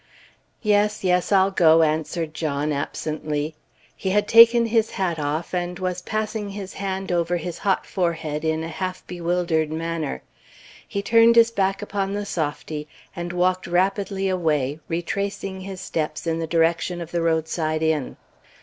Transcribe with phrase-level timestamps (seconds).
[0.63, 3.53] "Yes, yes, I'll go," answered John, absently.
[3.95, 8.43] He had taken his hat off, and was passing his hand over his hot forehead
[8.43, 10.23] in a half bewildered manner.
[10.87, 16.39] He turned his back upon the softy, and walked rapidly away, retracing his steps in
[16.39, 18.17] the direction of the roadside inn.